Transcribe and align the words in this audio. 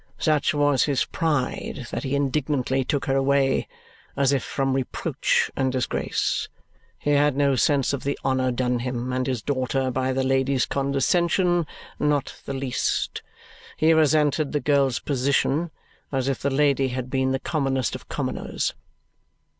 Such 0.17 0.51
was 0.55 0.85
his 0.85 1.05
pride, 1.05 1.85
that 1.91 2.01
he 2.01 2.15
indignantly 2.15 2.83
took 2.83 3.05
her 3.05 3.15
away, 3.15 3.67
as 4.17 4.33
if 4.33 4.41
from 4.43 4.73
reproach 4.73 5.51
and 5.55 5.71
disgrace. 5.71 6.49
He 6.97 7.11
had 7.11 7.37
no 7.37 7.55
sense 7.55 7.93
of 7.93 8.03
the 8.03 8.17
honour 8.25 8.51
done 8.51 8.79
him 8.79 9.13
and 9.13 9.27
his 9.27 9.43
daughter 9.43 9.91
by 9.91 10.11
the 10.11 10.23
lady's 10.23 10.65
condescension; 10.65 11.67
not 11.99 12.41
the 12.47 12.53
least. 12.55 13.21
He 13.77 13.93
resented 13.93 14.53
the 14.53 14.59
girl's 14.59 14.97
position, 14.97 15.69
as 16.11 16.27
if 16.27 16.39
the 16.39 16.49
lady 16.49 16.87
had 16.87 17.11
been 17.11 17.31
the 17.31 17.37
commonest 17.37 17.93
of 17.93 18.09
commoners. 18.09 18.73